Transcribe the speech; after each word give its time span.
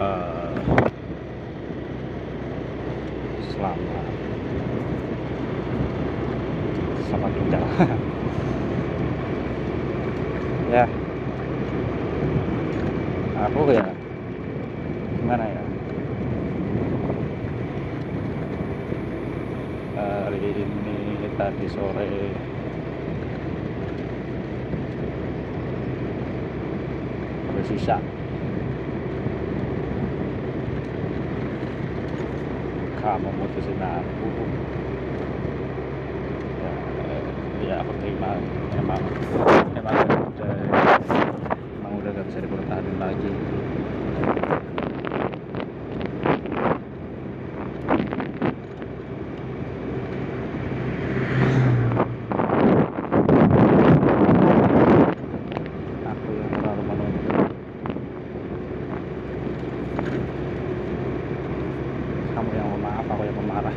selamat. 0.00 0.56
Selamat 7.04 7.30
tinggal 7.36 7.60
ya. 10.72 10.88
Aku 13.44 13.60
ya 13.68 13.84
gimana 15.20 15.44
ya? 15.44 15.60
Hari 20.00 20.40
ini 20.40 21.28
tadi 21.36 21.68
sore. 21.68 22.08
Bersisa 27.52 28.00
kamu 33.00 33.32
mutusin 33.32 33.80
aku 33.80 34.28
ya, 36.60 36.72
ya 37.64 37.74
aku 37.80 37.92
terima 38.04 38.36
emang 38.76 39.02
emang 39.72 39.96
udah 40.04 40.52
emang 41.80 41.92
udah 41.96 42.10
gak 42.12 42.26
bisa 42.28 42.38
dipertahankan 42.44 42.96
lagi 43.00 43.30
aku 56.04 56.28
yang 56.36 56.50
terlalu 56.52 56.82
menuntut 56.84 57.48
kamu 62.34 62.50
yang 62.54 62.68
memaaf 62.76 63.06
aku 63.06 63.22
yang 63.26 63.36
pemarah 63.36 63.76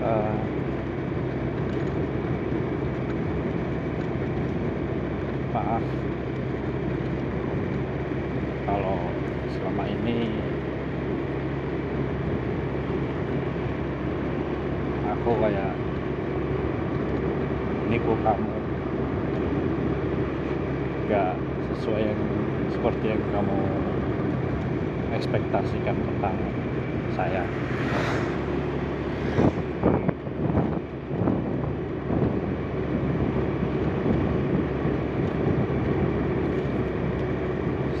Eh, 0.00 0.34
maaf 5.52 5.84
kalau 8.70 9.02
selama 9.50 9.82
ini 9.90 10.30
aku 15.10 15.30
kayak 15.42 15.74
nipu 17.90 18.14
kamu. 18.22 18.54
Gak 21.10 21.34
sesuai 21.74 22.14
yang 22.14 22.22
seperti 22.70 23.10
yang 23.10 23.22
kamu 23.34 23.58
ekspektasikan 25.18 25.98
tentang 25.98 26.38
saya. 27.18 27.42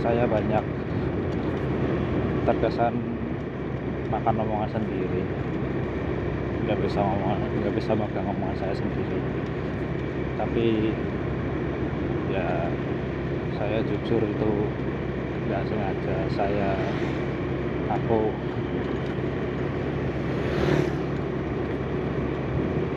Saya 0.00 0.24
banyak 0.30 0.64
terkesan 2.48 2.94
makan 4.10 4.34
omongan 4.42 4.70
sendiri. 4.72 5.22
Nggak 6.66 6.78
bisa 6.84 6.98
ngomong 7.02 7.40
nggak 7.60 7.74
bisa 7.76 7.92
makan 7.96 8.24
omongan 8.32 8.56
saya 8.58 8.74
sendiri. 8.76 9.18
Tapi 10.40 10.66
ya 12.32 12.70
saya 13.58 13.78
jujur 13.84 14.22
itu 14.24 14.52
nggak 15.48 15.62
sengaja. 15.68 16.16
Saya 16.32 16.70
aku 17.90 18.32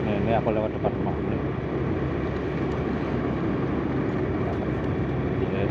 nih, 0.04 0.16
ini 0.22 0.32
aku 0.36 0.48
lewat 0.52 0.70
depan 0.76 0.92
rumah. 1.00 1.16
Nih 1.28 1.42
Iya. 5.54 5.64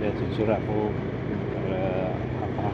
ya 0.00 0.09
jujur 0.20 0.52
aku 0.52 0.92
eh, 1.72 2.12
apa? 2.44 2.68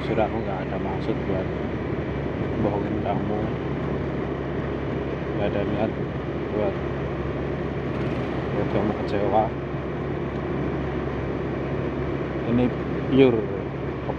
Jujur 0.00 0.16
aku 0.16 0.36
nggak 0.40 0.58
ada 0.64 0.76
maksud 0.80 1.16
buat 1.28 1.48
bohongin 2.64 2.96
kamu. 3.04 3.40
Nggak 5.36 5.48
ada 5.52 5.60
niat 5.60 5.92
buat 6.56 6.74
buat 8.56 8.68
kamu 8.72 8.92
kecewa. 9.04 9.44
Ini 12.48 12.64
pure 13.12 13.61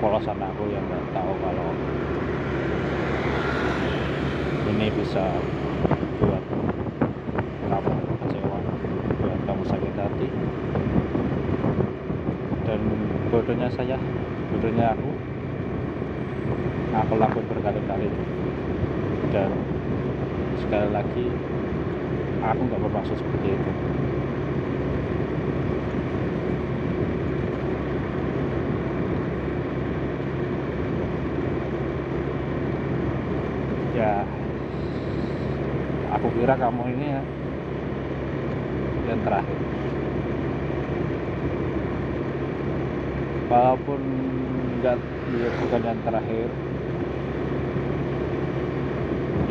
kepolosan 0.04 0.36
aku 0.36 0.68
yang 0.68 0.84
nggak 0.92 1.16
tahu 1.16 1.32
kalau 1.40 1.72
ini 4.68 4.92
bisa 5.00 5.32
buat 6.20 6.44
kamu 7.72 7.92
kecewa 8.20 8.58
buat 9.24 9.40
kamu 9.48 9.64
sakit 9.64 9.94
hati. 9.96 10.28
Dan 12.68 12.84
bodohnya 13.32 13.72
saya 13.72 13.96
bodohnya 14.52 14.92
aku 14.92 15.08
aku 17.00 17.14
lakuin 17.16 17.48
berkali-kali. 17.48 18.12
Dan 19.32 19.56
sekali 20.60 20.92
lagi 20.92 21.32
aku 22.44 22.60
nggak 22.60 22.82
bermaksud 22.84 23.16
seperti 23.16 23.56
itu 23.56 23.72
ya 33.94 34.26
aku 36.10 36.28
kira 36.34 36.58
kamu 36.58 36.98
ini 36.98 37.14
ya 37.14 37.22
yang 39.06 39.13
terakhir. 39.24 39.60
Walaupun 43.48 44.02
enggak 44.80 45.00
ya, 45.40 45.50
bukan 45.64 45.82
yang 45.82 46.00
terakhir 46.04 46.48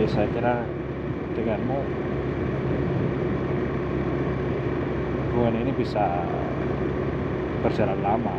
ya 0.02 0.08
saya 0.10 0.26
kira 0.34 0.66
denganmu 1.38 1.78
hubungan 5.30 5.62
ini 5.62 5.72
bisa 5.78 6.26
berjalan 7.62 8.02
lama. 8.02 8.36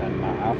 Dan 0.00 0.12
maaf 0.24 0.56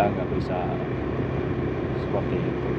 kita 0.00 0.16
nggak 0.16 0.32
bisa 0.32 0.60
seperti 2.00 2.36
itu. 2.40 2.70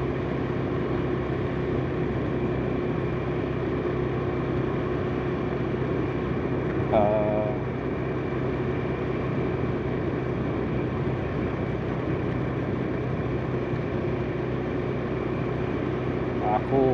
Eh, 6.90 7.50
aku 16.58 16.84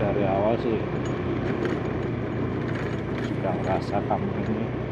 dari 0.00 0.24
awal 0.24 0.56
sih 0.64 0.80
sudah 3.28 3.52
merasa 3.60 4.00
kamu 4.08 4.28
ini 4.48 4.83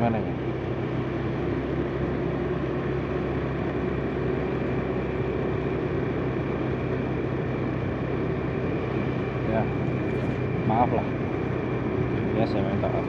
gimana 0.00 0.16
ya 0.16 0.32
maaf 10.64 10.88
lah. 10.88 11.04
Ya 12.32 12.48
saya 12.48 12.64
minta 12.64 12.88
maaf. 12.88 13.04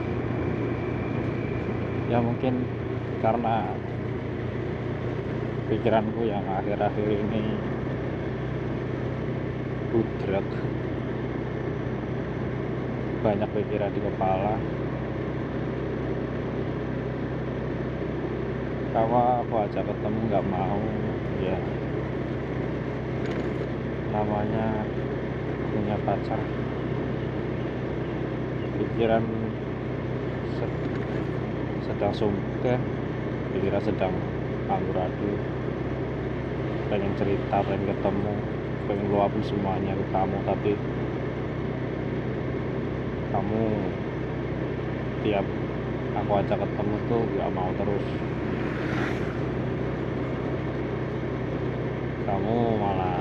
Ya 2.12 2.20
mungkin 2.20 2.60
karena 3.24 3.72
pikiranku 5.72 6.28
yang 6.28 6.44
akhir-akhir 6.44 7.08
ini 7.08 7.56
budrek 9.96 10.44
banyak 13.24 13.48
pikiran 13.48 13.96
di 13.96 14.00
kepala 14.04 14.60
kamu 18.92 19.16
aku 19.40 19.54
ajak 19.64 19.88
ketemu 19.88 20.18
nggak 20.28 20.46
mau 20.52 20.80
ya. 21.40 21.56
Namanya 24.12 24.84
punya 25.72 25.96
pacar. 26.04 26.40
Pikiran 28.76 29.24
sedang 31.88 32.12
sumpah 32.12 32.78
pikiran 33.56 33.80
sedang 33.80 34.12
amburadul. 34.68 35.40
Pengen 36.92 37.16
cerita 37.16 37.64
pengen 37.64 37.88
ketemu 37.88 38.34
pengen 38.84 39.08
luapin 39.08 39.40
semuanya 39.40 39.96
ke 39.96 40.04
kamu 40.12 40.36
tapi 40.44 40.72
kamu 43.32 43.64
tiap 45.24 45.46
aku 46.12 46.32
ajak 46.44 46.58
ketemu 46.60 46.96
tuh 47.08 47.22
gak 47.40 47.52
mau 47.56 47.70
terus 47.78 48.04
kamu 52.22 52.80
malah 52.80 53.20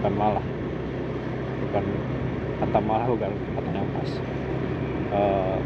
bukan 0.00 0.12
malah 0.16 0.46
bukan 1.62 1.84
kata 2.60 2.78
malah 2.82 3.06
bukan 3.08 3.32
kata 3.56 3.70
yang 3.70 3.88
pas. 3.94 4.10
E, 5.10 5.20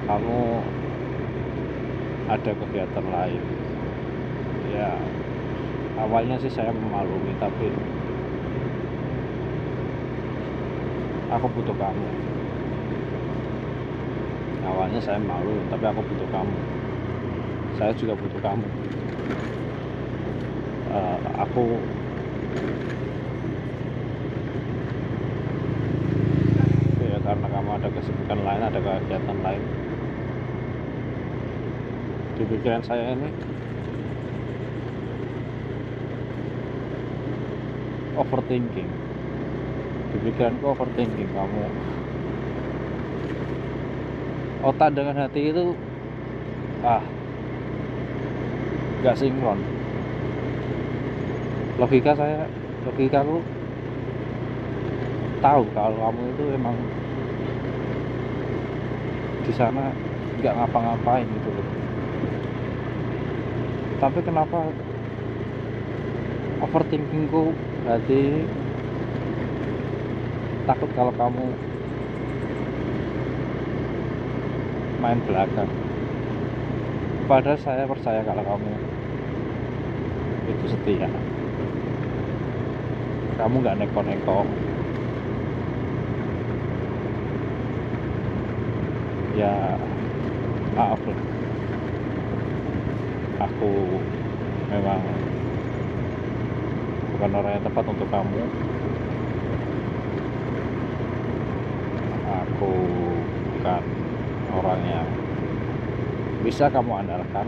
kamu 0.06 0.38
ada 2.28 2.50
kegiatan 2.52 3.06
lain. 3.08 3.42
Ya 4.74 4.92
awalnya 5.98 6.36
sih 6.42 6.50
saya 6.50 6.74
memaklumi 6.74 7.32
tapi 7.40 7.72
aku 11.32 11.46
butuh 11.48 11.76
kamu. 11.78 12.08
Awalnya 14.64 15.00
saya 15.00 15.20
malu 15.20 15.58
tapi 15.72 15.84
aku 15.88 16.00
butuh 16.02 16.28
kamu 16.28 16.83
saya 17.74 17.90
juga 17.98 18.14
butuh 18.14 18.38
kamu. 18.38 18.66
Uh, 20.94 21.18
aku 21.42 21.74
ya 27.02 27.18
karena 27.18 27.46
kamu 27.50 27.70
ada 27.74 27.88
kesibukan 27.90 28.38
lain 28.46 28.62
ada 28.62 28.78
kegiatan 28.78 29.38
lain. 29.42 29.62
Di 32.38 32.42
pikiran 32.46 32.82
saya 32.86 33.18
ini 33.18 33.30
overthinking. 38.14 38.90
Di 40.14 40.16
pikiranku 40.30 40.62
overthinking 40.62 41.30
kamu. 41.34 41.64
Otak 44.62 44.94
dengan 44.94 45.26
hati 45.26 45.50
itu 45.50 45.74
ah 46.86 47.02
gak 49.04 49.20
sinkron. 49.20 49.60
Logika 51.76 52.16
saya 52.16 52.48
logikaku 52.88 53.44
tahu 55.44 55.62
kalau 55.76 55.96
kamu 56.08 56.22
itu 56.32 56.44
emang 56.56 56.76
di 59.44 59.52
sana 59.52 59.92
nggak 60.40 60.56
ngapa-ngapain 60.56 61.28
gitu 61.28 61.50
loh. 61.52 61.68
Tapi 64.00 64.18
kenapa 64.24 64.72
overthinkingku 66.64 67.52
berarti 67.84 68.20
takut 70.64 70.88
kalau 70.96 71.12
kamu 71.12 71.44
main 75.04 75.20
belakang? 75.28 75.68
Padahal 77.28 77.60
saya 77.60 77.84
percaya 77.84 78.24
kalau 78.24 78.44
kamu 78.44 78.93
itu 80.64 80.72
setia 80.72 81.12
kamu 83.36 83.54
nggak 83.60 83.76
neko-neko 83.84 84.48
ya 89.36 89.76
maaf 90.72 91.00
lah 91.04 91.20
aku 93.44 93.70
memang 94.72 95.00
bukan 97.14 97.30
orang 97.40 97.52
yang 97.56 97.64
tepat 97.64 97.84
untuk 97.88 98.08
kamu. 98.10 98.42
Aku 102.44 102.72
bukan 103.54 103.82
orang 104.50 104.80
yang 104.84 105.08
bisa 106.44 106.68
kamu 106.68 107.06
andalkan 107.06 107.46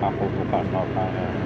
aku 0.00 0.24
bukan 0.24 0.64
orang 0.72 1.12
yang 1.12 1.36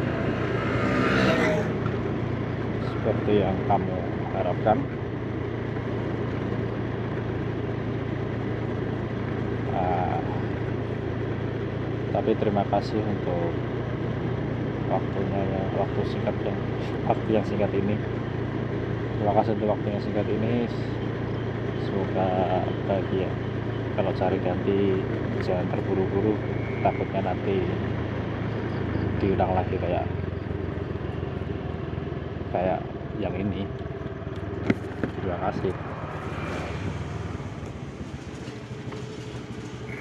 seperti 2.86 3.42
yang 3.42 3.56
kamu 3.66 3.98
harapkan. 4.30 4.78
Uh, 9.74 10.18
tapi 12.14 12.30
terima 12.38 12.62
kasih 12.70 13.02
untuk 13.02 13.50
waktunya 14.86 15.40
ya 15.50 15.62
waktu 15.74 16.00
singkat 16.06 16.36
yang 16.46 16.58
waktu 17.10 17.28
yang 17.34 17.44
singkat 17.44 17.70
ini. 17.74 17.98
Terima 19.18 19.34
kasih 19.34 19.58
untuk 19.58 19.68
waktu 19.74 19.86
yang 19.90 20.02
singkat 20.02 20.26
ini. 20.30 20.70
Semoga 21.82 22.62
bahagia. 22.86 23.30
Kalau 23.98 24.10
cari 24.14 24.38
ganti 24.38 24.78
jangan 25.42 25.66
terburu-buru. 25.74 26.38
Takutnya 26.80 27.20
nanti 27.34 27.58
diulang 29.19 29.52
lagi 29.52 29.76
kayak 29.76 30.06
kayak 32.54 32.80
yang 33.18 33.35
ini. 33.35 33.66
Terima 35.21 35.38
kasih 35.50 35.74